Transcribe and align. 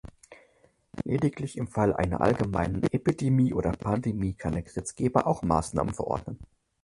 Lediglich 1.03 1.57
im 1.59 1.67
Falle 1.67 1.99
einer 1.99 2.21
allgemeinen 2.21 2.81
Epidemie 2.81 3.53
oder 3.53 3.71
Pandemie 3.73 4.33
kann 4.33 4.53
der 4.53 4.63
Gesetzgeber 4.63 5.27
auch 5.27 5.43
Maßnahmen 5.43 5.93
verordnen. 5.93 6.39